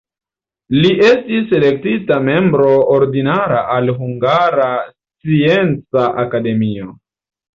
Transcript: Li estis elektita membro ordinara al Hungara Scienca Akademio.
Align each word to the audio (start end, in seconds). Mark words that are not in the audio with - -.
Li 0.83 0.89
estis 1.07 1.51
elektita 1.57 2.15
membro 2.29 2.71
ordinara 2.95 3.59
al 3.75 3.91
Hungara 3.99 4.67
Scienca 4.85 6.07
Akademio. 6.25 6.91